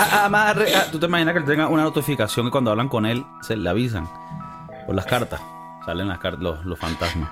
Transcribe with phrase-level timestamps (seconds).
[0.00, 3.04] Además, re- ah, tú te imaginas que él tenga una notificación y cuando hablan con
[3.06, 4.08] él se le avisan
[4.86, 5.40] por las cartas.
[5.84, 7.30] Salen las cartas, los, los fantasmas.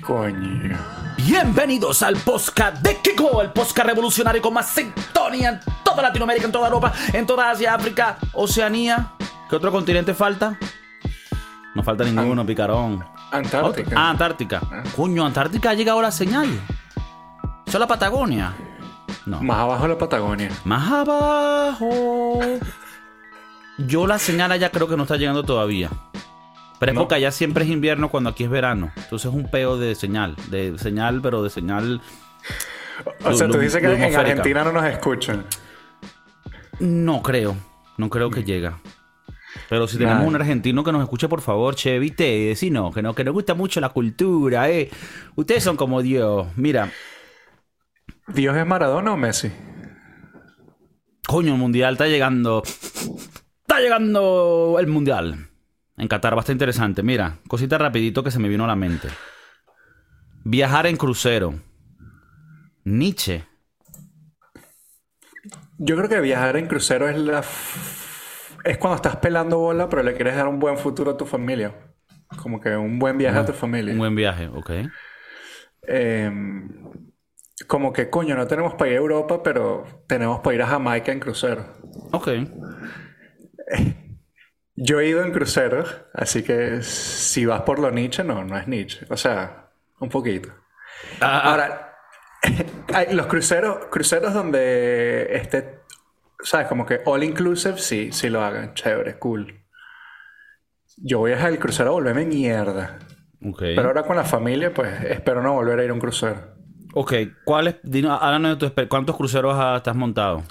[0.00, 0.78] Coño.
[1.18, 6.52] Bienvenidos al podcast de Kiko, el podcast revolucionario con más sintonía en toda Latinoamérica, en
[6.52, 9.12] toda Europa, en toda Asia, África, Oceanía.
[9.48, 10.58] ¿Qué otro continente falta?
[11.74, 13.04] No falta ninguno, picarón.
[13.30, 13.94] Antártica.
[13.96, 14.60] Ah, Antártica.
[14.96, 16.48] Coño, Antártica ha llegado la señal.
[17.66, 18.52] ¿Eso es la Patagonia?
[19.30, 19.40] No.
[19.42, 20.50] Más abajo de la Patagonia.
[20.64, 22.40] Más abajo.
[23.78, 25.90] Yo la señal allá creo que no está llegando todavía.
[26.78, 27.02] Pero es No.
[27.02, 28.90] porque allá siempre es invierno cuando aquí es verano.
[28.96, 30.34] Entonces es un peo de señal.
[30.48, 32.00] De señal, pero de señal.
[33.24, 34.14] O sea, tú dices que en.
[34.16, 35.44] Argentina no nos escuchan.
[36.80, 37.54] No creo.
[37.96, 38.78] No creo que llega.
[39.68, 43.02] Pero si tenemos un argentino que nos escuche, por favor, che, viste, si no, que
[43.02, 44.90] no, que nos gusta mucho la cultura, eh.
[45.36, 46.46] Ustedes son como Dios.
[46.56, 46.90] Mira,
[48.34, 49.50] ¿Dios es Maradona o Messi?
[51.30, 52.62] coño, el mundial está llegando.
[52.64, 55.48] Está llegando el mundial.
[55.96, 57.04] En Qatar, bastante interesante.
[57.04, 59.08] Mira, cosita rapidito que se me vino a la mente.
[60.42, 61.54] Viajar en crucero.
[62.84, 63.44] Nietzsche.
[65.78, 67.44] Yo creo que viajar en crucero es la...
[68.64, 71.74] Es cuando estás pelando bola, pero le quieres dar un buen futuro a tu familia.
[72.42, 73.92] Como que un buen viaje a tu familia.
[73.92, 74.70] Un buen viaje, ok.
[75.86, 76.30] Eh,
[77.66, 81.12] como que, coño, no tenemos para ir a Europa, pero tenemos para ir a Jamaica
[81.12, 81.66] en crucero.
[82.12, 82.28] Ok.
[84.76, 88.66] Yo he ido en cruceros, así que si vas por lo Nietzsche, no, no es
[88.66, 89.06] Nietzsche.
[89.10, 90.48] O sea, un poquito.
[91.20, 91.96] Ah, ah, Ahora,
[93.12, 95.80] los cruceros, cruceros donde esté,
[96.42, 96.66] ¿sabes?
[96.66, 98.72] Como que all inclusive, sí, sí lo hagan.
[98.72, 99.62] Chévere, cool.
[100.96, 102.98] Yo voy al crucero a volverme mierda.
[103.44, 103.58] ok.
[103.58, 106.59] Pero ahora con la familia, pues espero no volver a ir a un crucero.
[106.94, 107.76] Ok, ¿cuáles?
[108.08, 110.42] háblanos de tu ¿Cuántos cruceros has, has montado?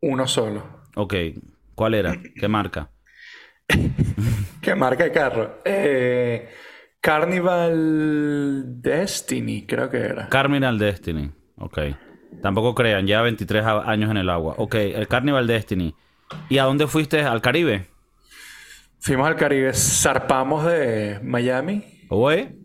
[0.00, 0.82] Uno solo.
[0.96, 1.14] Ok,
[1.74, 2.14] ¿cuál era?
[2.38, 2.90] ¿Qué marca?
[4.60, 5.60] ¿Qué marca de carro?
[5.64, 6.48] Eh,
[7.00, 10.28] Carnival Destiny, creo que era.
[10.28, 11.30] Carnival Destiny.
[11.56, 11.78] Ok.
[12.42, 14.54] Tampoco crean, lleva 23 a- años en el agua.
[14.58, 15.94] Ok, el Carnival Destiny.
[16.48, 17.22] ¿Y a dónde fuiste?
[17.22, 17.86] ¿Al Caribe?
[19.00, 22.56] Fuimos al Caribe, zarpamos de Miami Oye,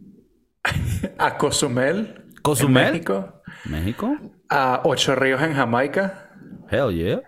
[1.17, 2.85] a Cozumel, ¿Cozumel?
[2.87, 4.17] en México, ¿México?
[4.49, 6.31] a Ocho Ríos en Jamaica
[6.69, 7.21] Hell yeah.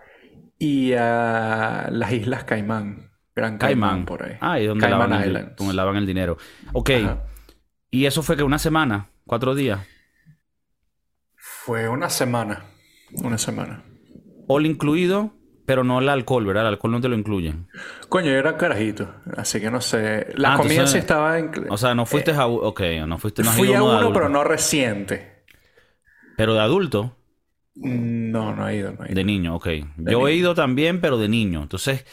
[0.58, 3.10] y a las Islas Caimán.
[3.34, 4.06] Gran Caimán, Caimán.
[4.06, 4.36] por ahí.
[4.40, 5.56] Ah, y donde lavan, el, Islands.
[5.56, 6.36] donde lavan el dinero.
[6.74, 6.90] Ok.
[6.90, 7.24] Ajá.
[7.90, 9.08] ¿Y eso fue que una semana?
[9.26, 9.80] ¿Cuatro días?
[11.36, 12.64] Fue una semana.
[13.22, 13.84] Una semana.
[14.48, 15.34] All incluido,
[15.72, 16.64] pero no el alcohol, ¿verdad?
[16.64, 17.66] El alcohol no te lo incluyen.
[18.10, 20.26] Coño, yo era carajito, así que no sé.
[20.36, 21.50] La Ah, comida entonces- sí estaba en...
[21.70, 22.46] O sea, no fuiste a...
[22.46, 23.42] Ok, no fuiste...
[23.42, 24.12] No Fui a uno de adulto.
[24.12, 25.44] pero no reciente.
[26.36, 27.16] Pero de adulto.
[27.74, 29.14] No, no he ido, no he ido.
[29.14, 29.68] De niño, ok.
[29.96, 31.62] Yo he ido también, pero de niño.
[31.62, 32.04] Entonces,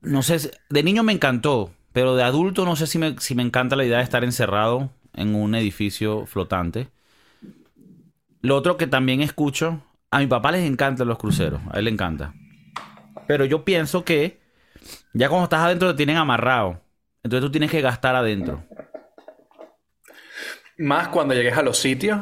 [0.00, 3.42] no sé, de niño me encantó, pero de adulto no sé si me, si me
[3.42, 6.88] encanta la idea de estar encerrado en un edificio flotante.
[8.40, 11.90] Lo otro que también escucho, a mi papá les encantan los cruceros, a él le
[11.90, 12.32] encanta.
[13.26, 14.40] Pero yo pienso que
[15.12, 16.80] ya cuando estás adentro te tienen amarrado.
[17.22, 18.64] Entonces tú tienes que gastar adentro.
[20.78, 22.18] Más cuando llegues a los sitios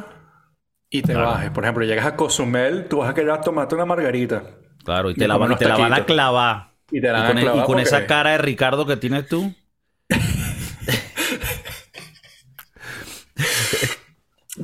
[0.89, 1.29] y te Claro.
[1.29, 1.49] bajes.
[1.51, 4.43] Por ejemplo, llegas a Cozumel, tú vas a querer tomarte una margarita.
[4.83, 6.71] Claro, y Y te la, van, y unos te la van a clavar.
[6.91, 8.85] Y te la Y van con, a e- y clavar con esa cara de Ricardo
[8.85, 9.53] que tienes tú.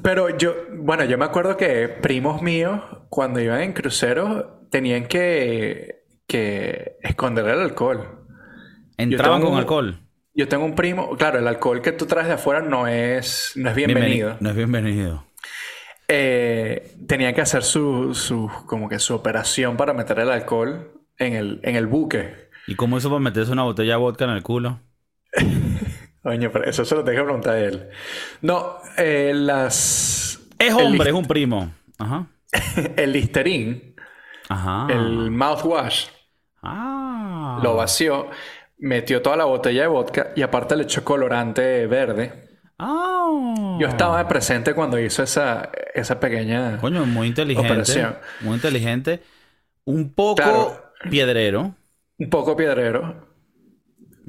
[0.04, 5.97] Pero yo, bueno, yo me acuerdo que primos míos, cuando iban en crucero, tenían que,
[6.28, 8.26] que esconder el alcohol.
[8.98, 10.00] Entraban con un- alcohol.
[10.34, 13.70] Yo tengo un primo, claro, el alcohol que tú traes de afuera no es, no
[13.70, 14.32] es bienvenido.
[14.34, 15.26] Bienveni- No es bienvenido.
[16.08, 21.34] Eh, tenían que hacer su, su, como que su operación para meter el alcohol en
[21.34, 22.50] el, en el buque.
[22.68, 24.80] ¿Y cómo hizo para meterse una botella de vodka en el culo?
[26.22, 27.90] Coño, pero eso se lo tengo que preguntar a él.
[28.42, 30.40] No, eh, las...
[30.60, 31.72] Es hombre, es un primo.
[31.98, 32.28] Ajá.
[32.96, 33.96] El Listerine,
[34.50, 34.88] Ajá.
[34.90, 36.08] el mouthwash,
[37.58, 37.64] Ah.
[37.64, 38.28] lo vació,
[38.78, 42.48] metió toda la botella de vodka y aparte le echó colorante verde.
[42.80, 43.78] Ah.
[43.80, 46.78] Yo estaba presente cuando hizo esa, esa pequeña...
[46.80, 47.68] Coño, muy inteligente.
[47.70, 48.16] Operación.
[48.42, 49.22] Muy inteligente.
[49.86, 50.92] Un poco Claro.
[51.10, 51.76] piedrero.
[52.20, 53.28] Un poco piedrero,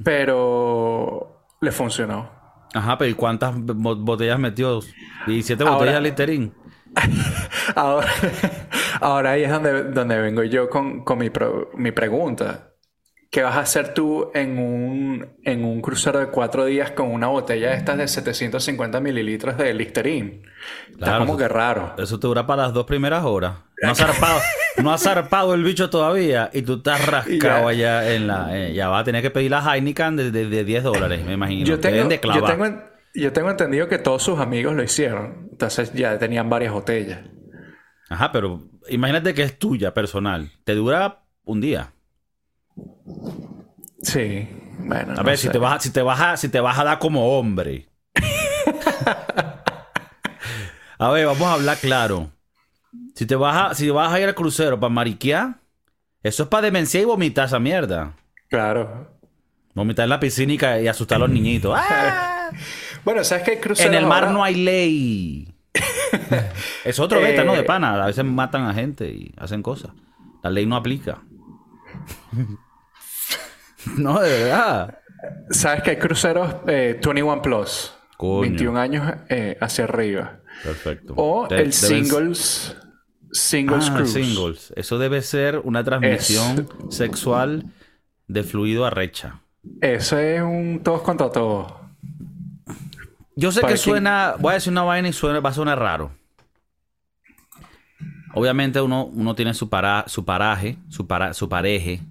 [0.03, 2.29] pero le funcionó.
[2.73, 4.79] Ajá, pero ¿y cuántas bo- botellas metió?
[5.27, 6.51] 17 Ahora- botellas de Listerine.
[7.75, 8.07] Ahora,
[8.99, 12.68] ahora ahí es donde, donde vengo yo con, con mi, pro- mi pregunta.
[13.31, 17.27] ¿Qué vas a hacer tú en un, en un crucero de cuatro días con una
[17.27, 20.41] botella de estas de 750 mililitros de Listerine?
[20.89, 21.93] Está Claro, como eso- que raro.
[21.97, 23.55] Eso te dura para las dos primeras horas.
[23.81, 24.39] No ha zarpado,
[24.83, 27.99] no ha zarpado el bicho todavía y tú estás rascado Ya.
[28.01, 28.57] allá en la...
[28.57, 31.33] eh, ya va a tener que pedir la Heineken de, de- de 10 dólares, me
[31.33, 31.65] imagino.
[31.65, 32.09] Yo Te tengo,
[33.13, 35.47] yo tengo entendido que todos sus amigos lo hicieron.
[35.51, 37.21] Entonces ya tenían varias botellas.
[38.09, 40.51] Ajá, pero imagínate que es tuya, personal.
[40.63, 41.93] Te dura un día.
[44.01, 44.47] Sí.
[44.79, 45.13] Bueno.
[45.13, 45.53] A no ver, si sé.
[45.53, 47.87] te, vas a, si, te vas a, si te vas a dar como hombre.
[50.97, 52.31] a ver, vamos a hablar claro.
[53.15, 55.59] Si te vas a, si vas a ir al crucero para mariquear,
[56.23, 58.13] eso es para demencia y vomitar esa mierda.
[58.49, 59.17] Claro.
[59.75, 61.73] Vomitar en la piscina y, asustar a los niñitos.
[61.77, 62.49] ¡Ah!
[63.05, 63.61] Bueno, ¿sabes qué?
[63.85, 65.53] En el mar no hay ley.
[66.83, 67.53] es otro beta, ¿no?
[67.53, 68.03] De Eh, pana.
[68.03, 69.91] A veces matan a gente y hacen cosas.
[70.41, 71.21] La ley no aplica.
[73.97, 74.99] no, de verdad.
[75.49, 77.93] ¿Sabes que hay cruceros eh, 21 Plus?
[78.17, 78.41] Coño.
[78.41, 80.39] 21 años eh, hacia arriba.
[80.63, 81.13] Perfecto.
[81.15, 82.75] O De- el Singles,
[83.31, 84.13] singles Ah, Cruise.
[84.13, 84.73] singles.
[84.75, 87.65] Eso debe ser una transmisión sexual
[88.27, 89.41] de fluido a recha.
[89.81, 91.73] Eso es un todos contra todos.
[93.35, 95.79] Yo sé Para que suena, voy a decir una vaina y suena, va a sonar
[95.79, 96.11] raro.
[98.33, 102.01] Obviamente uno, uno tiene su, para, su paraje, su, para, su pareje,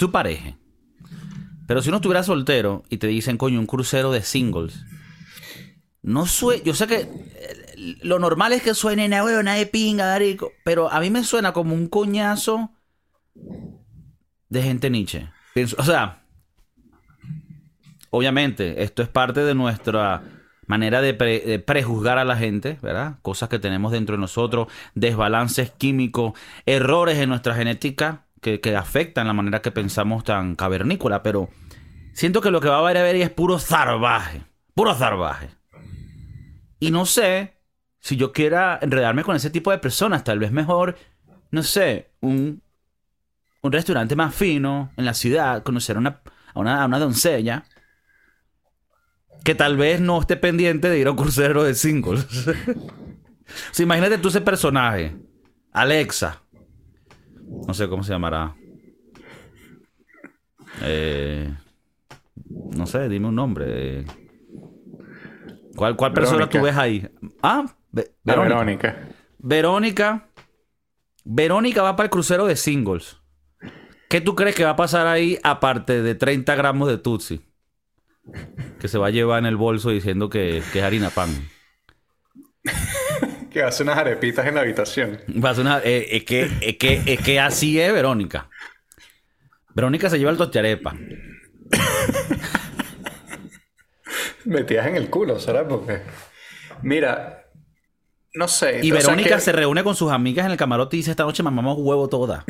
[0.00, 0.56] su pareje.
[1.66, 4.84] Pero si uno estuviera soltero y te dicen, coño, un crucero de singles,
[6.02, 10.06] no suena, yo sé que eh, lo normal es que suene na huevona de pinga,
[10.06, 12.72] darico, pero a mí me suena como un coñazo
[14.48, 14.90] de gente.
[15.54, 16.24] Pienso- o sea,
[18.10, 20.22] obviamente, esto es parte de nuestra
[20.66, 23.18] manera de, de prejuzgar a la gente, ¿verdad?
[23.22, 26.32] Cosas que tenemos dentro de nosotros, desbalances químicos,
[26.66, 31.50] errores en nuestra genética que, que afectan la manera que pensamos tan cavernícola, pero
[32.12, 34.42] siento que lo que va a haber a ver es puro zarbaje,
[34.74, 35.50] puro zarbaje.
[36.78, 37.60] Y no sé
[38.00, 40.96] si yo quiera enredarme con ese tipo de personas, tal vez mejor,
[41.50, 42.62] no sé, un,
[43.60, 46.22] un restaurante más fino en la ciudad, conocer a una,
[46.54, 47.64] una, doncella
[49.44, 52.26] que tal vez no esté pendiente de ir a un crucero de singles.
[53.78, 55.16] o imagínate tú ese personaje,
[55.72, 56.42] Alexa.
[57.66, 58.54] No sé cómo se llamará.
[60.82, 61.52] Eh,
[62.48, 64.04] no sé, dime un nombre.
[65.76, 66.58] ¿Cuál, cuál persona Verónica.
[66.58, 67.08] tú ves ahí?
[67.42, 68.54] Ah, Ve- Verónica.
[68.54, 69.08] Verónica.
[69.38, 70.28] Verónica.
[71.24, 73.18] Verónica va para el crucero de singles.
[74.08, 77.40] ¿Qué tú crees que va a pasar ahí aparte de 30 gramos de Tutsi?
[78.80, 81.30] Que se va a llevar en el bolso diciendo que, que es harina pan.
[83.50, 85.20] Que hace unas arepitas en la habitación.
[85.58, 88.48] Una- eh, es, que, es, que, es que así es Verónica.
[89.74, 90.94] Verónica se lleva el tocharepa.
[94.44, 95.66] Metidas en el culo, ¿será?
[95.66, 96.00] Porque.
[96.82, 97.36] Mira.
[98.34, 98.80] No sé.
[98.82, 101.42] Y Verónica que- se reúne con sus amigas en el camarote y dice, esta noche
[101.42, 102.44] mamamos huevo toda.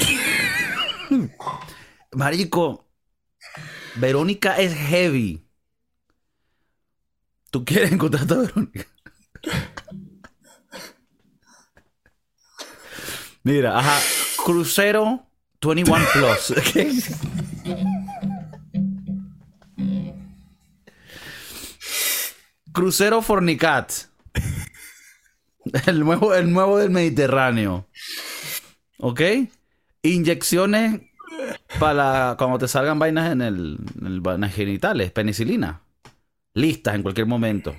[2.12, 2.90] Marico,
[3.96, 5.46] Verónica es heavy.
[7.50, 8.86] ¿Tú quieres encontrar a Verónica?
[13.42, 13.98] Mira, ajá.
[14.44, 15.26] Crucero
[15.62, 16.54] 21 Plus.
[22.72, 23.92] Crucero Fornicat.
[25.86, 27.86] El nuevo, el nuevo del Mediterráneo.
[28.98, 29.20] ¿Ok?
[30.02, 31.00] Inyecciones
[31.78, 35.82] para cuando te salgan vainas en el, en el vainas genitales, penicilina.
[36.54, 37.74] Listas en cualquier momento.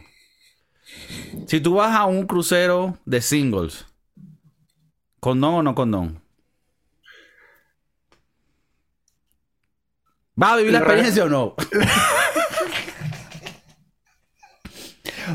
[1.47, 3.85] Si tú vas a un crucero de singles,
[5.21, 6.21] ¿condón o no condón?
[10.35, 11.55] ¿Vas a vivir la experiencia o no?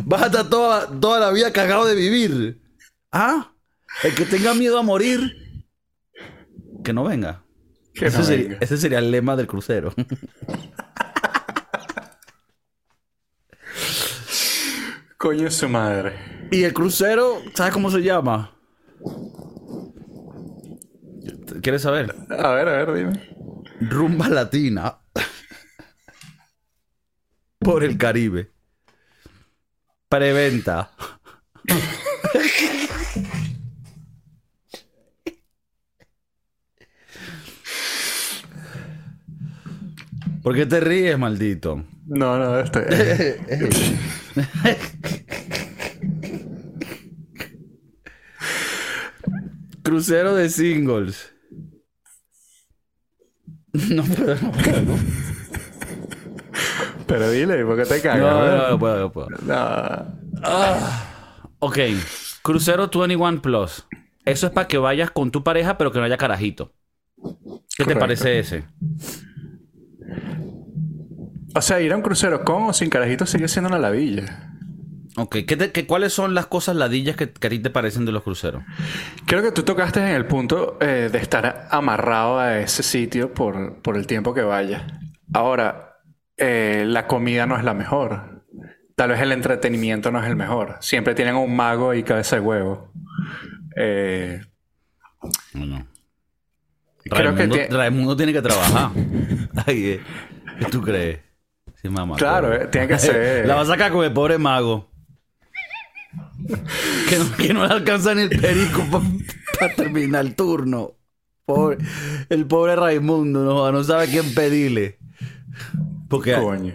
[0.04, 2.60] Vas a estar toda, toda la vida cagado de vivir.
[3.12, 3.52] ¿Ah?
[4.02, 5.64] El que tenga miedo a morir,
[6.84, 7.44] que no venga.
[7.94, 8.58] Que ese, no sería, venga.
[8.60, 9.94] ese sería el lema del crucero.
[15.16, 16.48] Coño su madre.
[16.50, 18.55] y el crucero, ¿sabes cómo se llama?
[21.66, 22.14] ¿Quieres saber?
[22.30, 23.28] A ver, a ver, dime.
[23.80, 24.98] Rumba Latina.
[27.58, 28.52] Por el Caribe.
[30.08, 30.92] Preventa.
[40.44, 41.84] ¿Por qué te ríes, maldito?
[42.06, 43.40] No, no, este.
[49.82, 51.35] Crucero de singles.
[53.94, 54.80] No puedo, no puedo.
[54.82, 54.96] No,
[57.06, 58.20] Pero dile, ¿por qué te cagas?
[58.20, 59.28] no, no, no puedo, no puedo.
[59.28, 60.06] No.
[61.58, 61.78] Ok,
[62.42, 63.86] crucero 21 Plus.
[64.24, 66.72] Eso es para que vayas con tu pareja, pero que no haya carajito.
[67.76, 68.64] ¿Qué te parece ese?
[71.54, 74.45] O sea, ir a un crucero con o sin carajito sigue siendo una ladilla.
[75.18, 78.04] Ok, ¿qué te- qué- ¿cuáles son las cosas ladillas que, que a ti te parecen
[78.04, 78.62] de los cruceros?
[79.26, 83.80] Creo que tú tocaste en el punto eh, de estar amarrado a ese sitio por,
[83.82, 84.86] por el tiempo que vaya.
[85.32, 85.96] Ahora,
[86.36, 88.44] eh, la comida no es la mejor.
[88.94, 90.76] Tal vez el entretenimiento no es el mejor.
[90.80, 92.92] Siempre tienen un mago y cabeza de huevo.
[93.76, 94.40] Eh,
[95.54, 95.86] No.
[97.04, 98.90] Creo que Raimundo, tie- Raimundo tiene que trabajar.
[99.66, 100.00] Ay, eh,
[100.58, 101.20] ¿Qué tú crees?
[101.80, 102.16] Sí, mamá.
[102.16, 104.90] Claro, eh, tiene que ser- La vas a sacar con el pobre mago.
[107.08, 108.82] Que no, que no le alcanza ni el perico
[109.58, 110.92] para terminar el turno.
[111.44, 111.78] Pobre-
[112.28, 114.98] el pobre Raimundo no, no sabe quién pedirle.
[116.08, 116.74] Porque coño.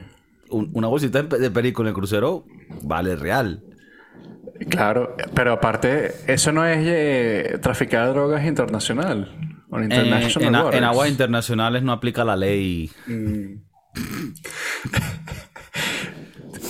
[0.49, 2.45] un- una bolsita de perico en el crucero
[2.81, 3.63] vale real.
[4.69, 9.35] Claro, pero aparte, eso no es eh, traficar drogas internacional.
[9.73, 12.91] En, en aguas internacionales no aplica la ley.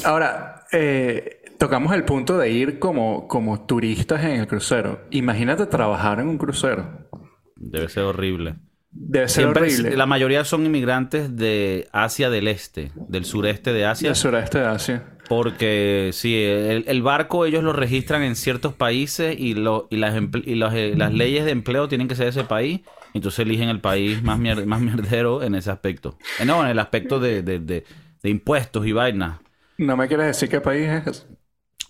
[0.04, 5.02] Ahora, eh, tocamos el punto de ir como, como turistas en el crucero.
[5.12, 7.08] Imagínate trabajar en un crucero.
[7.56, 8.56] Debe ser horrible.
[8.90, 9.96] Debe ser Siempre horrible.
[9.96, 14.10] la mayoría son inmigrantes de Asia del Este, del sureste de Asia.
[14.10, 15.04] Del sureste de Asia.
[15.30, 20.16] Porque sí, el, el barco ellos lo registran en ciertos países y, lo, y, las,
[20.44, 22.82] y eh, las leyes de empleo tienen que ser de ese país.
[23.14, 26.18] Entonces eligen el país más, mier- más mierdero en ese aspecto.
[26.40, 27.84] Eh, No, en el aspecto de, de- de-
[28.24, 29.40] de impuestos y vainas.
[29.78, 31.28] ¿No me quieres decir qué país es?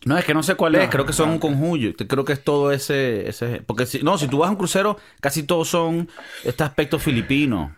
[0.06, 1.34] No, es que no sé cuál es, No, creo que son ah.
[1.34, 2.08] un conjunto.
[2.08, 3.30] Creo que es todo ese.
[3.30, 6.10] ese porque si, no, si tú vas a un crucero, casi todos son
[6.44, 7.76] este aspecto filipino.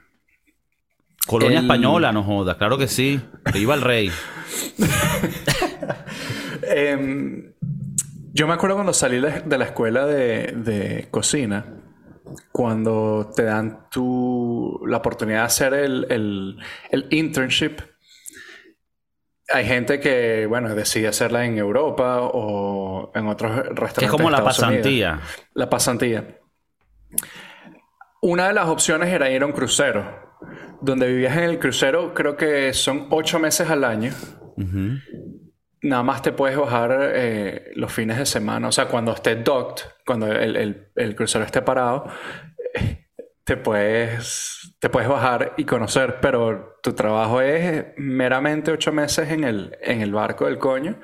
[1.27, 3.19] Colonia El- española, no joda, claro que sí.
[3.53, 4.11] Iba el rey.
[6.75, 7.53] Em,
[8.33, 11.65] yo me acuerdo cuando salí de de la escuela de, de cocina,
[12.51, 16.57] cuando te dan tu, la oportunidad de hacer el, el,
[16.91, 17.79] el internship.
[19.53, 23.99] Hay gente que, bueno, decide hacerla en Europa o en otros restaurantes.
[23.99, 24.57] Que es como de la Unidos.
[24.57, 25.19] pasantía.
[25.53, 26.37] La pasantía.
[28.21, 30.21] Una de las opciones era ir a un crucero.
[30.81, 34.11] Donde vivías en el crucero, creo que son ocho meses al año.
[35.81, 38.67] Nada más te puedes bajar eh, los fines de semana.
[38.69, 42.05] O sea, cuando esté docked, cuando el, el- el crucero esté parado,
[42.73, 43.02] eh,
[43.43, 46.19] te puedes, te puedes bajar y conocer.
[46.21, 50.99] Pero tu trabajo es meramente ocho meses en el, en el barco del coño,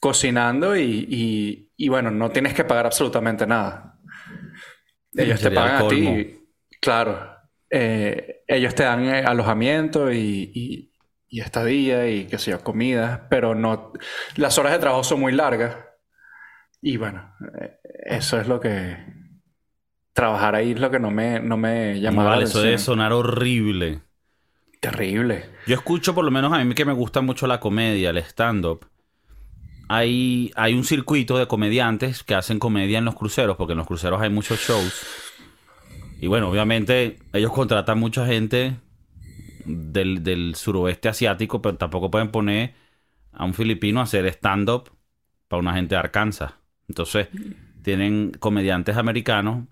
[0.00, 3.98] cocinando y, y- y, bueno, no tienes que pagar absolutamente nada.
[5.16, 6.48] Ellos te pagan a ti.
[6.80, 7.36] Claro.
[7.70, 10.92] Eh, ellos te dan eh, alojamiento y, y,
[11.28, 13.92] y estadía y qué sé yo, comida, pero no.
[14.36, 15.76] Las horas de trabajo son muy largas.
[16.80, 18.96] Y bueno, eh, eso es lo que.
[20.18, 22.78] Trabajar ahí es lo que no me, no me No, llama la vale, eso debe
[22.78, 22.78] atención.
[22.78, 24.02] sonar horrible.
[24.80, 25.44] Terrible.
[25.64, 28.86] Yo escucho, por lo menos a mí que me gusta mucho la comedia, el stand-up.
[29.88, 33.86] Hay, hay un circuito de comediantes que hacen comedia en los cruceros, porque en los
[33.86, 35.08] cruceros hay muchos shows.
[36.20, 38.76] Y bueno, obviamente ellos contratan mucha gente
[39.64, 42.74] del, del suroeste asiático, pero tampoco pueden poner
[43.32, 44.90] a un filipino a hacer stand-up
[45.48, 46.54] para una gente de Arkansas.
[46.88, 47.28] Entonces,
[47.82, 49.66] tienen comediantes americanos.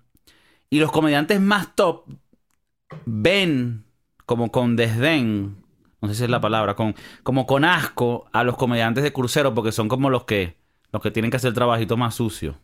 [0.69, 2.05] Y los comediantes más top
[3.05, 3.85] ven
[4.25, 5.63] como con desdén,
[6.01, 9.53] no sé si es la palabra, con, como con asco a los comediantes de crucero
[9.53, 10.57] porque son como los que,
[10.91, 12.59] los que tienen que hacer el trabajito más sucio.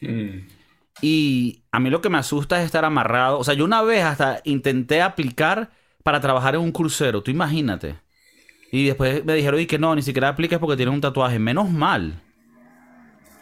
[0.00, 0.46] Mm.
[1.00, 3.38] Y a mí lo que me asusta es estar amarrado.
[3.38, 5.70] O sea, yo una vez hasta intenté aplicar
[6.02, 7.96] para trabajar en un crucero, tú imagínate.
[8.70, 11.38] Y después me dijeron, y que no, ni siquiera apliques porque tienes un tatuaje.
[11.38, 12.20] Menos mal.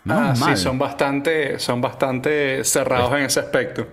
[0.07, 3.87] Menos Ah, sí, son bastante, son bastante cerrados en ese aspecto.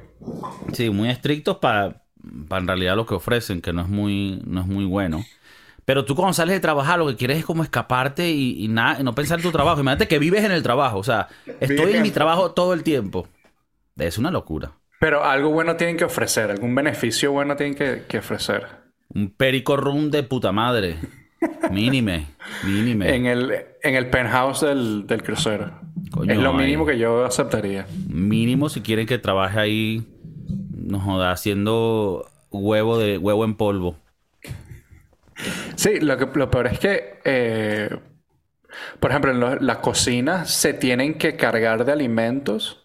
[0.73, 4.67] Sí, muy estrictos para en realidad lo que ofrecen, que no es muy, no es
[4.67, 5.23] muy bueno.
[5.85, 9.03] Pero tú cuando sales de trabajar lo que quieres es como escaparte y, y nada,
[9.03, 9.81] no pensar en tu trabajo.
[9.81, 10.97] Imagínate que vives en el trabajo.
[10.99, 11.27] O sea,
[11.59, 13.27] estoy en mi trabajo todo el tiempo.
[13.97, 14.73] Es una locura.
[14.99, 18.67] Pero algo bueno tienen que ofrecer, algún beneficio bueno tienen que, que ofrecer.
[19.09, 20.97] Un perico room de puta madre.
[21.69, 22.27] Mínime,
[22.63, 23.15] mínime.
[23.15, 25.71] En el, en el penthouse del, del crucero.
[26.11, 27.87] Coño, es lo mínimo que yo aceptaría.
[28.07, 30.07] Mínimo si quieren que trabaje ahí,
[30.75, 33.97] no joda, haciendo huevo de huevo en polvo.
[35.75, 37.89] Sí, lo, que, lo peor es que, eh,
[38.99, 42.83] por ejemplo, en lo- las cocinas se tienen que cargar de alimentos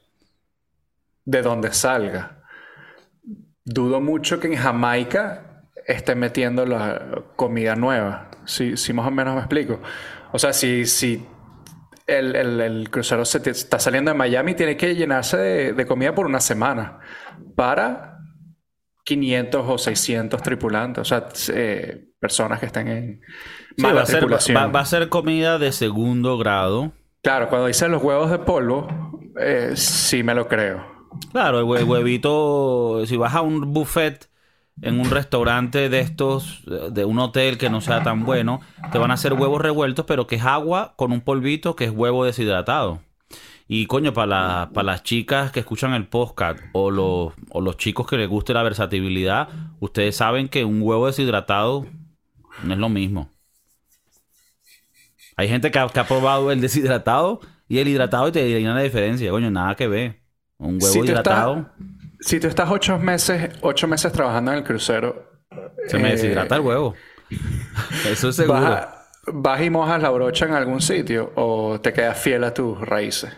[1.25, 2.43] de donde salga.
[3.65, 8.31] Dudo mucho que en Jamaica estén metiendo la comida nueva.
[8.47, 9.81] Si, si más o menos me explico.
[10.33, 11.23] O sea, si, si
[12.09, 16.15] el, el, el crucero se está saliendo de Miami, tiene que llenarse de, de comida
[16.15, 17.01] por una semana
[17.57, 18.19] para
[19.05, 23.21] 500 o 600 tripulantes, o sea, eh, personas que estén en
[23.77, 26.93] Sí, mala va, a ser, va, a ser comida de segundo grado.
[27.23, 28.89] Claro, cuando dicen los huevos de polvo,
[29.41, 30.85] eh, sí me lo creo.
[31.33, 34.29] Claro, el hue- huevito, si vas a un buffet
[34.83, 38.61] en un restaurante de estos, de un hotel que no sea tan bueno,
[38.93, 41.91] te van a hacer huevos revueltos, pero que es agua con un polvito que es
[41.91, 43.01] huevo deshidratado.
[43.67, 47.77] Y coño, para, la- para las chicas que escuchan el podcast o los, o los
[47.77, 49.49] chicos que les guste la versatilidad,
[49.81, 51.87] ustedes saben que un huevo deshidratado
[52.63, 53.31] no es lo mismo.
[55.37, 58.75] Hay gente que ha, que ha probado el deshidratado y el hidratado y te dirán
[58.75, 59.31] la diferencia.
[59.31, 60.21] Coño, nada que ver.
[60.59, 61.71] Un huevo Si hidratado
[62.21, 65.31] Si tú estás ocho meses, ocho meses trabajando en el crucero,
[65.87, 66.95] se me eh, deshidrata el huevo.
[68.11, 68.61] Eso es seguro.
[68.61, 68.95] vas, a-
[69.33, 73.33] vas y mojas la brocha en algún sitio o te quedas fiel a tus raíces.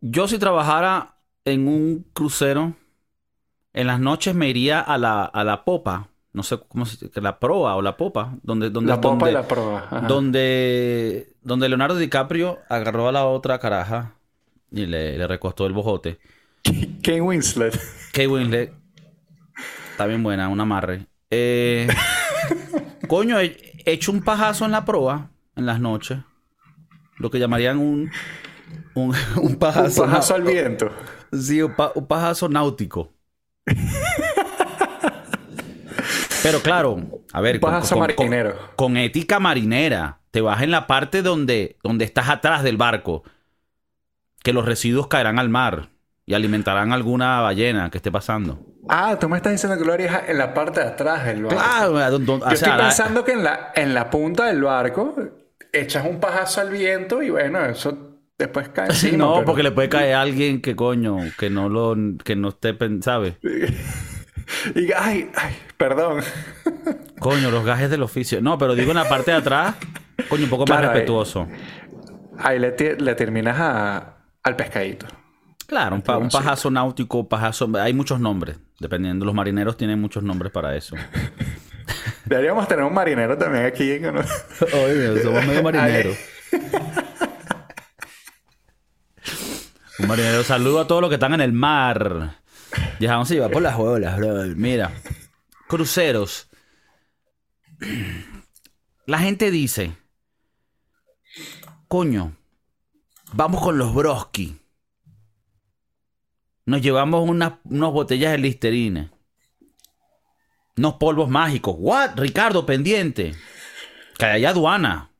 [0.00, 2.74] Yo si trabajara en un crucero,
[3.72, 6.08] en las noches me iría a la, a la popa.
[6.32, 8.34] No sé cómo se que la proa o la popa.
[8.42, 9.78] Donde, donde, la popa donde, y la proa.
[9.80, 10.00] ajá.
[10.06, 14.14] donde, donde Leonardo DiCaprio agarró a la otra caraja
[14.70, 16.18] y le, le recostó el bojote.
[17.02, 17.78] Kane Winslet.
[18.12, 18.72] Kate Winslet.
[19.90, 21.06] Está bien buena, un amarre.
[21.30, 21.88] Eh,
[23.08, 26.18] coño, he he hecho un pajazo en la proa en las noches.
[27.16, 28.10] Lo que llamarían un,
[28.94, 30.04] un, un Un pajazo.
[30.04, 30.90] pajazo al viento.
[31.32, 33.12] Sí, un, pa- un pajazo náutico.
[36.42, 37.00] Pero claro,
[37.32, 38.56] a ver, Un pajazo marinero.
[38.76, 40.18] con ética marinera.
[40.32, 43.22] Te vas en la parte donde, donde estás atrás del barco.
[44.42, 45.90] Que los residuos caerán al mar
[46.32, 48.58] y alimentarán alguna ballena que esté pasando.
[48.88, 51.60] Ah, tú me estás diciendo que lo harías en la parte de atrás del barco.
[51.60, 54.46] Claro, don- don- o Yo sea, estoy la- pensando que en la, en la punta
[54.46, 55.14] del barco
[55.72, 59.18] echas un pajazo al viento y bueno, eso después cae encima.
[59.18, 62.48] no, pero- porque le puede caer a alguien que coño, que no lo, que no
[62.48, 63.34] esté, ¿sabes?
[64.74, 66.20] Y ay, ay, perdón.
[67.18, 68.40] Coño, los gajes del oficio.
[68.42, 69.76] No, pero digo en la parte de atrás,
[70.28, 71.46] coño, un poco más Claro, ahí- respetuoso.
[72.38, 75.06] Ahí le, le terminas a- al pescadito.
[75.72, 77.66] Claro, un, pa- un pajazo náutico, pajazo.
[77.80, 79.24] Hay muchos nombres, dependiendo.
[79.24, 80.94] Los marineros tienen muchos nombres para eso.
[82.26, 83.98] Deberíamos tener un marinero también aquí.
[84.00, 84.20] no-
[84.84, 86.14] Oye, somos medio marineros.
[89.98, 90.42] Un marinero.
[90.44, 92.36] Saludo a todos los que están en el mar.
[93.00, 94.34] Dejamos llevar por las olas, bro.
[94.54, 94.92] Mira,
[95.68, 96.48] cruceros.
[99.06, 99.96] La gente dice,
[101.88, 102.36] coño,
[103.32, 104.58] vamos con los broski.
[106.64, 109.10] Nos llevamos unas, unas botellas de listerine.
[110.76, 111.74] Unos polvos mágicos.
[111.78, 112.12] ¿What?
[112.16, 113.34] Ricardo, pendiente.
[114.18, 115.10] Que aduana.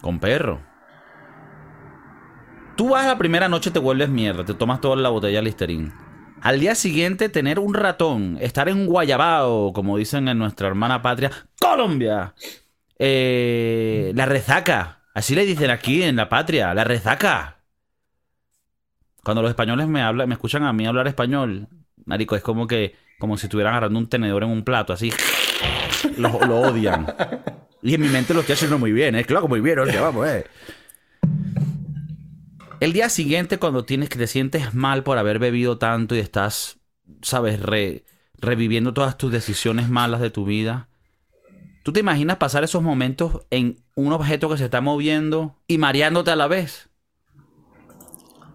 [0.00, 0.60] Con perro.
[2.76, 5.92] Tú vas la primera noche, te vuelves mierda, te tomas toda la botella de Listerine.
[6.42, 11.30] Al día siguiente, tener un ratón, estar en Guayabao, como dicen en nuestra hermana patria,
[11.58, 12.34] Colombia.
[12.98, 15.04] Eh, la rezaca.
[15.14, 17.55] Así le dicen aquí en la patria, la rezaca.
[19.26, 21.66] Cuando los españoles me hablan, me escuchan a mí hablar español,
[22.04, 25.12] marico, es como que, como si estuvieran agarrando un tenedor en un plato, así.
[26.16, 27.12] Lo, odian.
[27.82, 29.24] Y en mi mente lo estoy haciendo muy bien, ¿eh?
[29.24, 30.44] Claro, muy bien, hostia, vamos, eh.
[32.78, 36.78] El día siguiente, cuando tienes que te sientes mal por haber bebido tanto y estás,
[37.20, 40.88] sabes, re- reviviendo todas tus decisiones malas de tu vida,
[41.82, 46.30] ¿tú te imaginas pasar esos momentos en un objeto que se está moviendo y mareándote
[46.30, 46.85] a la vez?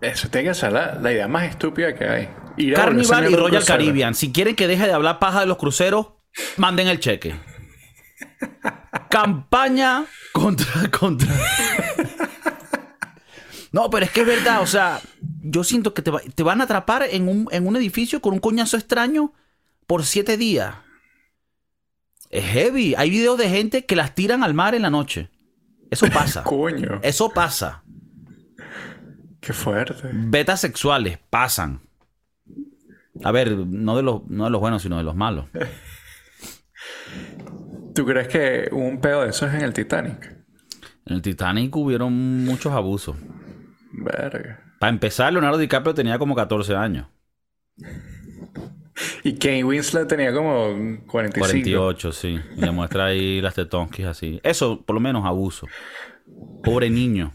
[0.02, 2.30] Eso tiene que ser la, la idea más estúpida que hay.
[2.58, 3.78] Ir a volverse Carnival y Royal crucero.
[3.78, 4.16] Caribbean.
[4.16, 6.08] Si quieren que deje de hablar paja de los cruceros,
[6.58, 7.36] manden el cheque.
[9.10, 11.30] Campaña contra, contra.
[13.72, 15.00] No, pero es que es verdad, o sea,
[15.42, 18.34] yo siento que te, va- te van a atrapar en un, en un edificio con
[18.34, 19.34] un coñazo extraño
[19.88, 20.76] por siete días.
[22.30, 22.96] Es heavy.
[22.98, 25.30] Hay videos de gente que las tiran al mar en la noche.
[25.90, 26.44] Eso pasa.
[26.46, 27.84] Coño, Eso pasa.
[29.42, 30.10] Qué fuerte.
[30.14, 31.82] Betas sexuales pasan.
[33.24, 35.46] A ver, no de los, no de los buenos, sino de los malos.
[37.94, 40.38] ¿Tú crees que hubo un pedo de esos en el Titanic?
[41.06, 43.18] En el Titanic hubieron muchos abusos.
[43.92, 44.64] Verga.
[44.80, 47.08] Para empezar, Leonardo DiCaprio tenía como 14 años.
[49.24, 50.76] Y Kane Winslet tenía como
[51.08, 51.40] 45.
[51.40, 52.40] 48, sí.
[52.56, 54.40] Y le muestra ahí las tetonquis así.
[54.44, 55.68] Eso, por lo menos, abuso.
[56.64, 57.34] Pobre niño.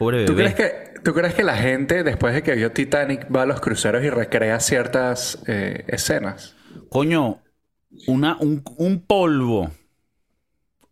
[0.00, 3.42] Pobre ¿Tú crees, que, ¿Tú crees que la gente, después de que vio Titanic, va
[3.42, 6.56] a los cruceros y recrea ciertas eh, escenas?
[6.88, 7.42] Coño,
[8.06, 9.70] una, un, un polvo,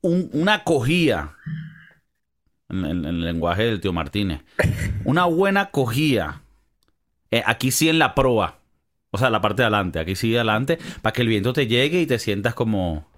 [0.03, 1.35] un- una cogía,
[2.69, 4.43] en, en- en el lenguaje del tío Martínez,
[5.07, 6.43] una buena cogía,
[7.31, 8.59] eh, aquí sí en la proa,
[9.11, 12.03] o sea, la parte de adelante, aquí sí adelante, para que el viento te llegue
[12.03, 13.09] y te sientas como...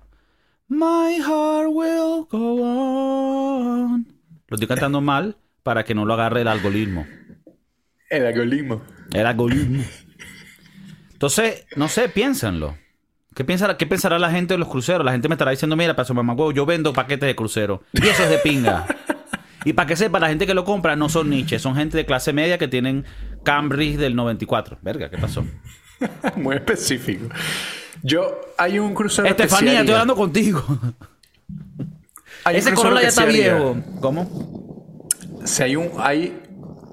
[0.68, 4.07] My heart will go on.
[4.46, 7.07] Lo estoy cantando mal para que no lo agarre el algoritmo.
[8.09, 8.83] El algoritmo.
[9.12, 9.85] El algoritmo.
[11.12, 12.77] Entonces, no sé, piénsenlo.
[13.35, 15.05] ¿Qué, piensa, ¿Qué pensará la gente de los cruceros?
[15.05, 17.83] La gente me estará diciendo, mira, paso mamá huevo, yo vendo paquetes de crucero.
[17.92, 18.87] Y eso es de pinga.
[19.64, 22.07] Y para que sepa, la gente que lo compra no son niches, son gente de
[22.07, 23.05] clase media que tienen
[23.42, 24.79] Camry del 94.
[24.81, 25.44] Verga, ¿qué pasó?
[26.37, 27.27] Muy específico.
[28.03, 30.64] Yo, hay un crucero Estefanía, estoy hablando contigo.
[32.44, 33.77] Hay Ese Corolla ya está viejo.
[34.01, 34.60] ¿Cómo?
[35.44, 36.38] Si hay un, hay,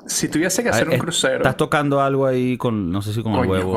[0.08, 3.14] si tuviese que hacer Ah, un es- crucero, Estás tocando algo ahí con, no sé
[3.14, 3.74] si con el huevo.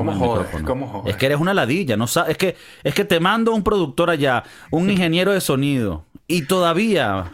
[0.65, 1.05] ¿cómo.
[1.07, 4.11] Es que eres una ladilla, no sabes, es que, es que te mando un productor
[4.11, 7.31] allá, un ingeniero de sonido, y todavía,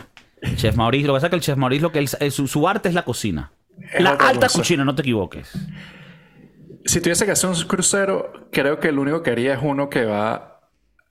[0.57, 2.47] Chef Mauricio, lo que pasa es que el Chef Mauricio, lo que él- eh, su,
[2.49, 3.53] su arte es la cocina.
[3.93, 4.59] Es la alta cosa.
[4.61, 5.53] cocina, no te equivoques.
[6.87, 10.05] si tuviese que hacer un crucero, creo que el único que haría es uno que
[10.07, 10.61] va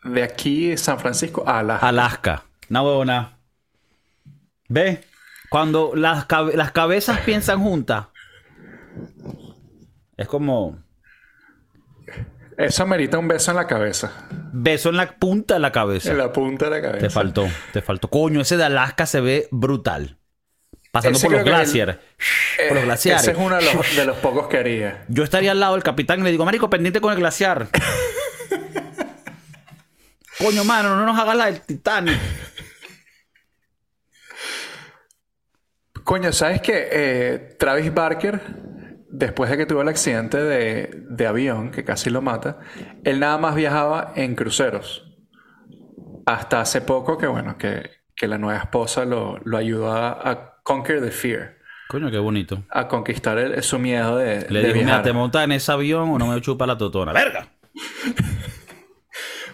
[0.04, 1.88] de aquí San Francisco a Alaska.
[1.88, 2.44] Alaska.
[2.70, 3.38] Una huevona.
[4.68, 5.02] ¿Ve?
[5.56, 8.08] Cuando las, cabe- las cabezas piensan juntas,
[10.18, 10.84] es como
[12.58, 14.28] Eso amerita un beso en la cabeza.
[14.52, 16.12] beso en la punta de la cabeza.
[16.12, 17.08] En la punta de la cabeza.
[17.08, 18.10] Te faltó, te faltó.
[18.10, 20.18] Coño, ese de Alaska se ve brutal.
[20.92, 21.96] Pasando por los que glaciares.
[22.60, 23.22] Eh, por los glaciares.
[23.22, 25.06] Ese es uno de los, de los pocos que haría.
[25.08, 27.70] Yo estaría al lado del capitán y le digo, Marico, pendiente con el glaciar.
[30.38, 32.20] Coño, mano, no nos hagas la del Titanic.
[36.06, 36.88] Coño, ¿sabes qué?
[36.92, 38.40] Eh, Travis Barker,
[39.10, 42.60] después de que tuvo el accidente de, de avión, que casi lo mata,
[43.04, 45.04] él nada más viajaba en cruceros.
[46.28, 50.54] Hasta hace poco que, bueno, que, que la nueva esposa lo, lo ayudó a, a
[50.64, 51.56] conquer the fear.
[51.88, 52.64] Coño, qué bonito.
[52.70, 55.02] A conquistar el- su miedo de, Le de mira.
[55.04, 57.14] ¿te montas en ese avión o no me chupa la totona?
[57.14, 57.48] ¡Verga!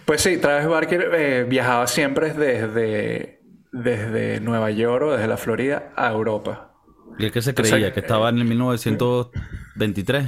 [0.04, 3.40] Pues sí, Travis Barker eh, viajaba siempre desde,
[3.72, 6.74] desde Nueva York o desde la Florida a Europa.
[7.18, 7.92] ¿Y el que se creía?
[7.92, 10.26] ¿Que estaba en el 1923?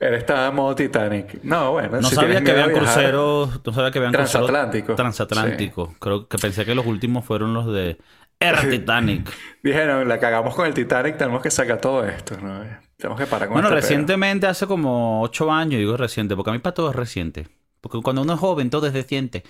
[0.00, 1.42] Él estaba en modo Titanic.
[1.42, 2.00] No, bueno.
[2.00, 3.60] No si sabía que habían cruceros...
[3.64, 4.96] No sabía que habían cruceros Transatlánticos.
[4.96, 5.90] Transatlánticos.
[5.98, 7.98] Creo que pensé que los últimos fueron los de...
[8.38, 9.30] Era Titanic.
[9.62, 12.62] Dijeron, la cagamos con el Titanic, tenemos que sacar todo esto, ¿no?
[12.96, 16.52] Tenemos que parar con Bueno, este recientemente, hace como ocho años, digo reciente, porque a
[16.54, 17.48] mí para todo es reciente.
[17.82, 19.44] Porque cuando uno es joven, todo es reciente.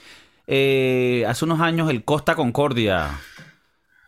[0.53, 3.21] Eh, hace unos años el Costa Concordia,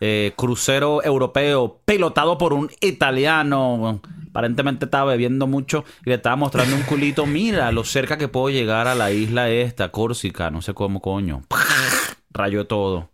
[0.00, 6.74] eh, crucero europeo, pilotado por un italiano, aparentemente estaba bebiendo mucho y le estaba mostrando
[6.74, 10.74] un culito, mira lo cerca que puedo llegar a la isla esta, Córsica, no sé
[10.74, 11.42] cómo coño.
[12.32, 13.10] Rayó todo.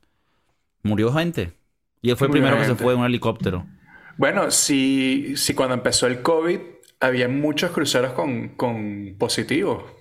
[0.82, 1.52] Murió gente.
[2.00, 3.66] Y él fue el primero que se fue en un helicóptero.
[4.16, 6.60] Bueno, si, si cuando empezó el COVID
[7.00, 9.97] había muchos cruceros con, con positivos,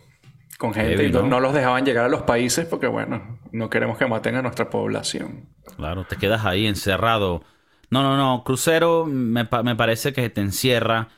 [0.58, 3.98] con gente, Heavy, y no, los dejaban llegar a los países porque, bueno, no queremos
[3.98, 5.46] que maten a nuestra población.
[5.76, 7.44] Claro, te quedas ahí encerrado.
[7.90, 8.44] No, no, no.
[8.44, 11.10] Crucero me, pa- me parece que te encierra.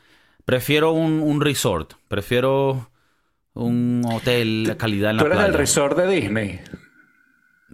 [0.44, 1.94] Prefiero un, un resort.
[2.08, 2.90] Prefiero
[3.54, 5.50] un hotel de calidad en la Tú eres playa.
[5.50, 6.60] del resort de Disney.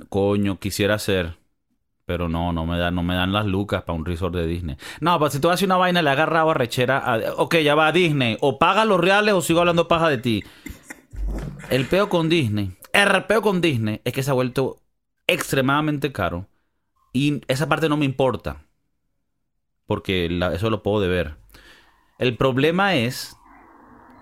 [0.08, 1.36] Coño, quisiera ser.
[2.04, 4.76] Pero no, no me, da, no me dan las lucas para un resort de Disney.
[5.00, 7.18] No, pero si tú haces una vaina, le agarraba rechera a...
[7.38, 8.36] Ok, ya va a Disney.
[8.40, 10.44] O paga los reales o sigo hablando paja de ti.
[11.70, 12.76] El peo con Disney.
[12.92, 14.78] El peo con Disney es que se ha vuelto
[15.26, 16.46] extremadamente caro.
[17.12, 18.64] Y esa parte no me importa.
[19.86, 21.36] Porque eso lo puedo deber.
[22.18, 23.36] El problema es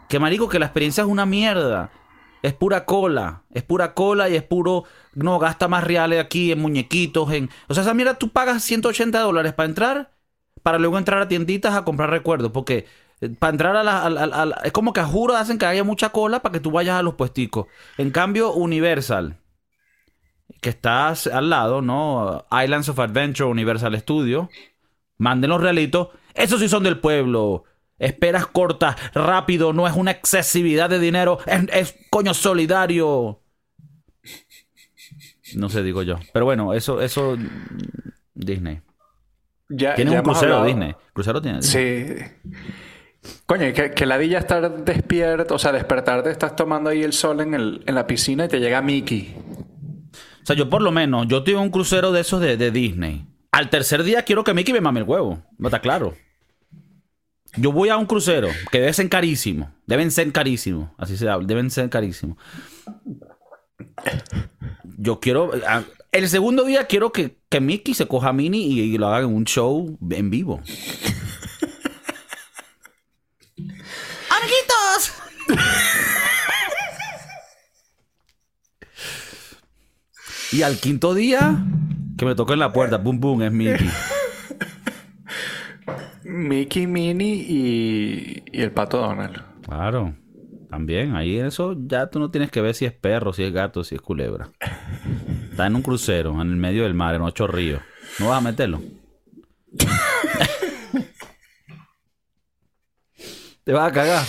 [0.09, 1.90] que, marico, que la experiencia es una mierda.
[2.43, 3.45] Es pura cola.
[3.51, 4.85] Es pura cola y es puro...
[5.14, 7.49] No, gasta más reales aquí en muñequitos, en...
[7.69, 10.12] O sea, esa mierda tú pagas 180 dólares para entrar,
[10.62, 12.51] para luego entrar a tienditas a comprar recuerdos.
[12.53, 12.87] Porque
[13.38, 14.03] para entrar a la...
[14.03, 16.70] a a es como que a juro hacen que haya mucha cola para que tú
[16.70, 17.66] vayas a los puesticos.
[17.98, 19.38] En cambio, Universal,
[20.61, 22.44] que estás al lado, ¿no?
[22.62, 24.50] Islands of Adventure, Universal Studio.
[25.18, 26.09] Manden los realitos.
[26.35, 27.64] Esos sí son del pueblo.
[27.98, 33.40] Esperas cortas, rápido, no es una excesividad de dinero, es, es coño solidario.
[35.55, 36.18] No sé, digo yo.
[36.33, 37.37] Pero bueno, eso, eso.
[38.35, 38.81] Disney.
[39.68, 40.94] Ya, Tiene ya un crucero hablado- Disney.
[41.12, 41.59] Crucero tiene.
[41.59, 42.09] Disney.
[42.09, 42.24] Sí.
[43.46, 47.12] Coño, y que, que la ya estar despierto, o sea, despertarte, estás tomando ahí el
[47.12, 49.34] sol en, el, en la piscina y te llega Mickey.
[50.42, 53.26] O sea, yo por lo menos, yo tuve un crucero de esos de, de Disney.
[53.52, 55.42] Al tercer día quiero que Mickey me mame el huevo.
[55.58, 56.14] ¿No está claro?
[57.56, 59.72] yo voy a un crucero, que debe ser carísimo.
[59.87, 60.90] Deben ser carísimos.
[60.98, 62.37] Así se habla, deben ser carísimos.
[64.98, 65.52] Yo quiero.
[65.66, 65.82] ah,
[66.12, 69.20] El segundo día quiero que, que Mickey se coja a Minnie y, y lo haga
[69.24, 70.60] en un show en vivo.
[80.52, 81.64] Y al quinto día,
[82.16, 83.90] que me toquen la puerta, boom, boom, es Mickey.
[86.24, 89.42] Mickey, Minnie y, y el pato Donald.
[89.62, 90.14] Claro.
[90.74, 93.52] También, ahí en eso ya tú no tienes que ver si es perro, si es
[93.52, 94.50] gato, si es culebra.
[95.50, 97.80] Está en un crucero, en el medio del mar, en ocho ríos.
[98.18, 98.83] ¿No vas a meterlo?
[103.64, 104.26] Te vas a cagar.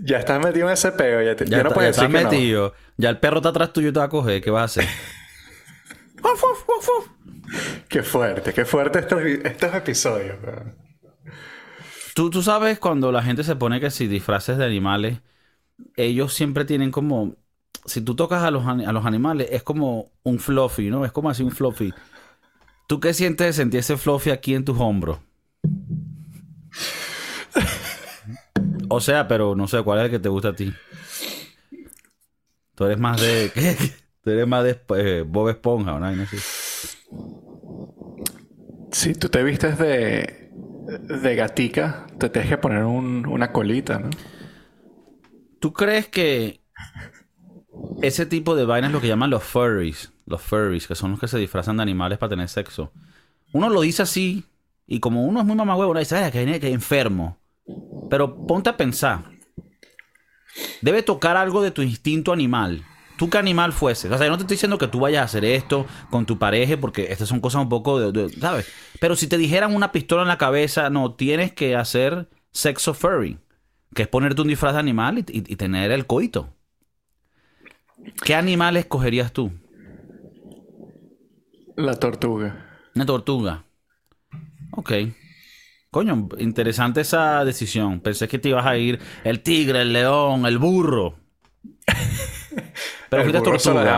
[0.00, 1.22] Ya estás metido en ese peo.
[1.22, 2.40] Ya, te, Ya, ya no está- puedes ya decir estás que no.
[2.40, 2.74] metido.
[2.96, 4.40] Ya el perro está atrás tuyo y te va a coger.
[4.42, 4.84] ¿Qué vas a hacer?
[6.24, 7.08] Uf, uf, uf, uf.
[7.88, 10.36] Qué fuerte, qué fuerte estos, estos episodios.
[12.14, 15.18] ¿Tú, tú sabes cuando la gente se pone que si disfraces de animales,
[15.96, 17.34] ellos siempre tienen como...
[17.84, 21.04] Si tú tocas a los, a los animales, es como un fluffy, ¿no?
[21.04, 21.92] Es como así un fluffy.
[22.86, 25.18] ¿Tú qué sientes de sentir ese fluffy aquí en tus hombros?
[28.94, 30.70] O sea, pero no sé cuál es el que te gusta a ti.
[32.74, 33.50] Tú eres más de...
[33.54, 33.76] ¿qué?
[34.22, 36.10] Tú eres más de eh, Bob Esponja, ¿no?
[36.14, 36.36] No sé.
[38.92, 40.50] Si tú te vistes de,
[41.08, 44.10] de gatica, te tienes que poner un- una colita, ¿no?
[45.60, 46.60] ¿Tú crees que
[48.02, 50.12] ese tipo de vainas es lo que llaman los furries?
[50.26, 52.92] Los furries, que son los que se disfrazan de animales para tener sexo.
[53.52, 54.44] Uno lo dice así,
[54.86, 57.38] y como uno es muy mamagüevo, uno dice, ay, que, que enfermo.
[58.10, 59.30] Pero ponte a pensar.
[60.80, 62.84] Debe tocar algo de tu instinto animal.
[63.16, 64.10] ¿Tú qué animal fueses?
[64.10, 66.38] O sea, yo no te estoy diciendo que tú vayas a hacer esto con tu
[66.38, 68.66] pareja, porque estas son cosas un poco de, de- ¿sabes?
[69.00, 73.38] Pero si te dijeran una pistola en la cabeza, no, tienes que hacer sexo furry,
[73.94, 76.52] que es ponerte un disfraz de animal y, y- y tener el coito.
[78.24, 79.52] ¿Qué animal escogerías tú?
[81.76, 82.66] La tortuga.
[82.94, 83.64] Una tortuga.
[84.72, 84.92] Ok.
[85.92, 88.00] Coño, interesante esa decisión.
[88.00, 91.14] Pensé que te ibas a ir el tigre, el león, el burro.
[93.10, 93.96] Pero El fuiste burro tortuga.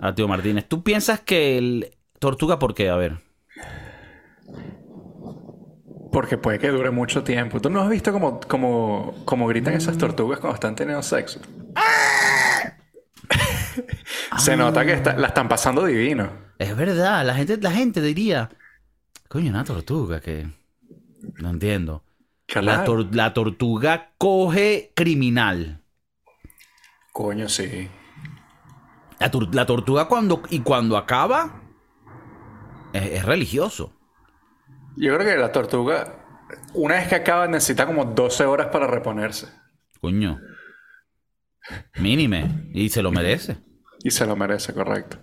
[0.00, 0.08] a...
[0.08, 0.66] A Tío Martínez.
[0.68, 2.90] ¿Tú piensas que el tortuga por qué?
[2.90, 3.18] A ver.
[6.10, 7.60] Porque puede que dure mucho tiempo.
[7.60, 11.40] ¿Tú no has visto cómo, cómo, cómo gritan esas tortugas cuando están teniendo sexo?
[14.38, 16.28] Se nota que está- la están pasando divino.
[16.58, 18.50] Es verdad, la gente, la gente diría,
[19.28, 20.48] coño, una tortuga que
[21.38, 22.04] no entiendo.
[22.54, 25.82] La, tor- la tortuga coge criminal.
[27.12, 27.88] Coño, sí.
[29.18, 31.62] La, tor- la tortuga cuando y cuando acaba
[32.92, 33.92] es, es religioso.
[34.96, 36.24] Yo creo que la tortuga,
[36.74, 39.48] una vez que acaba, necesita como 12 horas para reponerse.
[40.00, 40.40] Coño.
[41.98, 42.70] Mínime.
[42.72, 43.58] Y se lo merece.
[44.02, 45.18] Y se lo merece, correcto.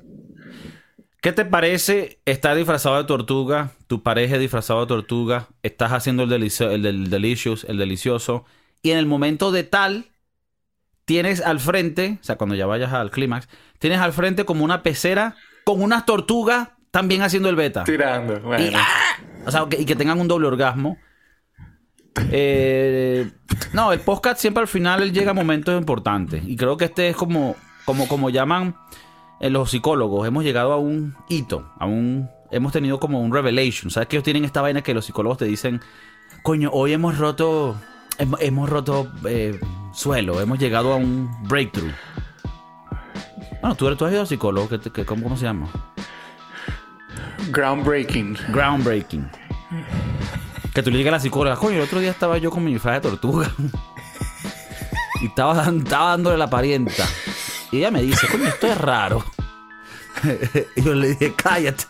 [1.25, 3.71] ¿Qué te parece estar disfrazado de tortuga?
[3.87, 5.47] Tu pareja disfrazado de tortuga.
[5.63, 8.45] Estás haciendo el, delicio- el del delicious, el delicioso.
[8.83, 10.05] Y en el momento de tal,
[11.05, 14.83] tienes al frente, o sea, cuando ya vayas al clímax, tienes al frente como una
[14.83, 17.85] pecera con unas tortugas también haciendo el beta.
[17.85, 18.39] Tirando.
[18.41, 18.63] Bueno.
[18.63, 19.17] Y, ¡ah!
[19.47, 20.99] O sea, que- y que tengan un doble orgasmo.
[22.29, 23.31] Eh,
[23.73, 26.43] no, el podcast siempre al final él llega a momentos importantes.
[26.45, 28.75] Y creo que este es como, como, como llaman
[29.39, 30.27] los psicólogos.
[30.27, 32.29] Hemos llegado a un hito, a un.
[32.51, 33.89] Hemos tenido como un revelation.
[33.91, 35.81] ¿Sabes que ellos tienen esta vaina que los psicólogos te dicen,
[36.43, 37.75] coño, hoy hemos roto.
[38.17, 39.59] Hemos, hemos roto eh,
[39.93, 41.91] suelo, hemos llegado a un breakthrough.
[43.61, 45.67] Bueno, tú, eres- tú has ido al psicólogo, que, que- ¿cómo, ¿cómo se llama?
[47.51, 48.37] Groundbreaking.
[48.53, 49.29] Groundbreaking.
[50.73, 52.73] Que tú le digas a la psicóloga, coño, el otro día estaba yo con mi
[52.73, 53.51] disfraz de tortuga.
[55.21, 57.03] y estaba, estaba dándole la parienta.
[57.75, 59.21] Y ella me dice, coño, esto es raro.
[60.77, 61.83] y yo le dije, cállate.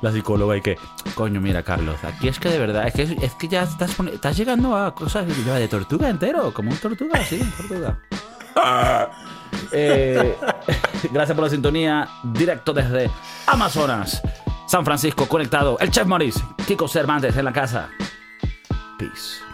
[0.00, 0.78] La psicóloga y que,
[1.14, 4.36] coño, mira, Carlos, aquí es que de verdad, es que, es que ya estás, estás
[4.38, 7.98] llegando a cosas de tortuga entero, como un tortuga, sí, tortuga.
[9.72, 10.36] Eh,
[11.12, 12.08] gracias por la sintonía.
[12.22, 13.10] Directo desde
[13.46, 14.22] Amazonas,
[14.66, 15.78] San Francisco, conectado.
[15.78, 17.88] El Chef Maurice, Kiko Cervantes en la casa.
[18.98, 19.47] Peace.